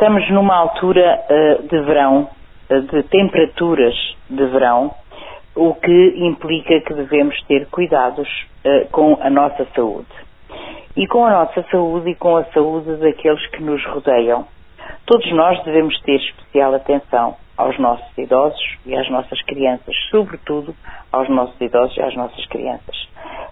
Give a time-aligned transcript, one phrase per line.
[0.00, 2.26] Estamos numa altura uh, de verão,
[2.70, 3.94] uh, de temperaturas
[4.30, 4.94] de verão,
[5.54, 8.26] o que implica que devemos ter cuidados
[8.64, 10.08] uh, com a nossa saúde.
[10.96, 14.46] E com a nossa saúde e com a saúde daqueles que nos rodeiam.
[15.04, 20.74] Todos nós devemos ter especial atenção aos nossos idosos e às nossas crianças, sobretudo
[21.12, 22.96] aos nossos idosos e às nossas crianças.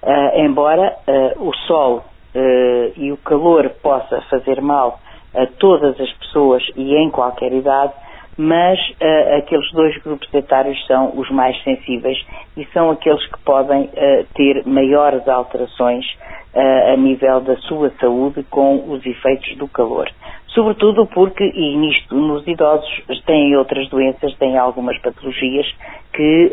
[0.02, 4.98] Uh, embora uh, o sol uh, e o calor possa fazer mal
[5.38, 7.92] a todas as pessoas e em qualquer idade,
[8.38, 12.16] mas uh, aqueles dois grupos etários são os mais sensíveis
[12.56, 16.06] e são aqueles que podem uh, ter maiores alterações
[16.54, 20.08] uh, a nível da sua saúde com os efeitos do calor.
[20.54, 22.88] Sobretudo porque, e nisto nos idosos,
[23.26, 25.66] têm outras doenças, têm algumas patologias
[26.12, 26.52] que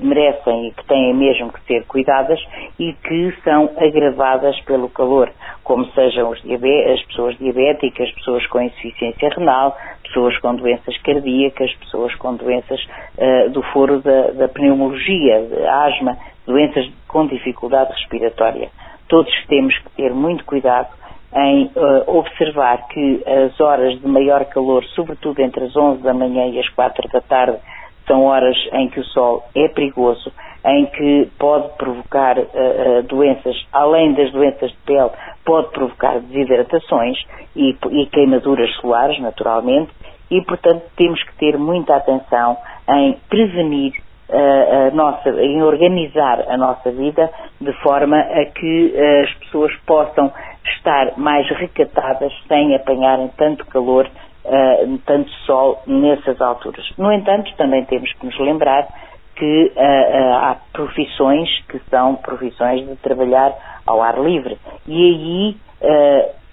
[0.00, 2.40] merecem e que têm mesmo que ser cuidadas
[2.78, 5.30] e que são agravadas pelo calor,
[5.64, 12.34] como sejam as pessoas diabéticas, pessoas com insuficiência renal, pessoas com doenças cardíacas, pessoas com
[12.34, 12.80] doenças
[13.18, 18.70] uh, do foro da, da pneumologia, de asma, doenças com dificuldade respiratória.
[19.08, 20.88] Todos temos que ter muito cuidado
[21.34, 26.46] em uh, observar que as horas de maior calor, sobretudo entre as 11 da manhã
[26.46, 27.58] e as 4 da tarde,
[28.06, 30.32] são horas em que o sol é perigoso,
[30.64, 35.10] em que pode provocar uh, doenças, além das doenças de pele,
[35.44, 37.18] pode provocar desidratações
[37.56, 39.90] e, e queimaduras solares, naturalmente,
[40.30, 42.56] e, portanto, temos que ter muita atenção
[42.88, 43.92] em prevenir
[44.32, 50.32] a nossa, em organizar a nossa vida de forma a que as pessoas possam
[50.64, 54.08] estar mais recatadas sem apanharem tanto calor,
[55.04, 56.84] tanto sol nessas alturas.
[56.96, 58.88] No entanto, também temos que nos lembrar
[59.36, 63.52] que uh, uh, há profissões que são profissões de trabalhar
[63.86, 65.56] ao ar livre e aí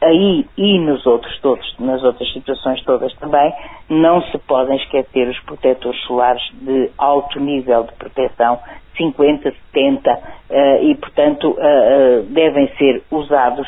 [0.02, 3.54] aí e nos outros todos, nas outras situações todas também,
[3.90, 8.60] não se podem esquecer os protetores solares de alto nível de proteção,
[8.98, 11.56] 50, 70, uh, e portanto
[12.30, 13.68] devem ser usados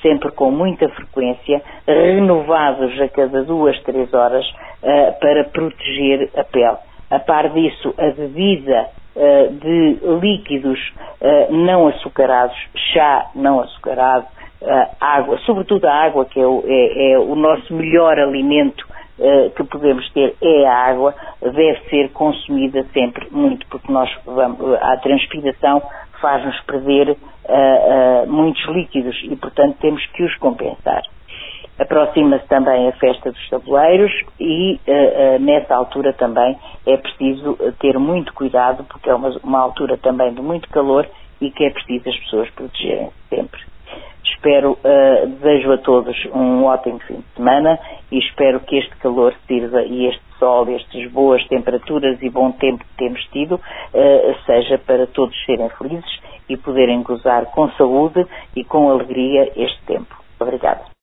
[0.00, 4.44] sempre com muita frequência, renovados a cada duas, três horas,
[5.20, 6.78] para proteger a pele.
[7.14, 8.88] A par disso, a bebida
[9.60, 10.80] de líquidos
[11.50, 14.26] não açucarados, chá não açucarado,
[14.62, 18.86] uh, água, sobretudo a água, que é o, é, é o nosso melhor alimento
[19.18, 24.74] uh, que podemos ter, é a água, deve ser consumida sempre muito, porque nós vamos,
[24.80, 25.82] a transpiração
[26.20, 31.02] faz-nos perder uh, muitos líquidos e, portanto, temos que os compensar.
[31.82, 36.56] Aproxima-se também a festa dos tabuleiros e uh, uh, nessa altura também
[36.86, 41.08] é preciso ter muito cuidado porque é uma, uma, altura também de muito calor
[41.40, 43.60] e que é preciso as pessoas protegerem sempre.
[44.24, 47.76] Espero, uh, desejo a todos um ótimo fim de semana
[48.12, 52.84] e espero que este calor sirva e este sol, estas boas temperaturas e bom tempo
[52.84, 58.62] que temos tido, uh, seja para todos serem felizes e poderem gozar com saúde e
[58.62, 60.14] com alegria este tempo.
[60.38, 60.92] Obrigada.